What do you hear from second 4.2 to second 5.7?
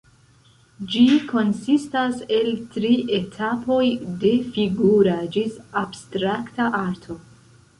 de figura ĝis